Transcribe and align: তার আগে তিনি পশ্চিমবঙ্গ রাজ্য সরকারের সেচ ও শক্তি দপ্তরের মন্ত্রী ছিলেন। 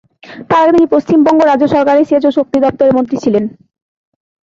তার 0.49 0.61
আগে 0.63 0.73
তিনি 0.75 0.87
পশ্চিমবঙ্গ 0.93 1.39
রাজ্য 1.43 1.65
সরকারের 1.73 2.07
সেচ 2.09 2.23
ও 2.25 2.37
শক্তি 2.37 2.57
দপ্তরের 2.65 2.95
মন্ত্রী 2.97 3.17
ছিলেন। 3.23 3.43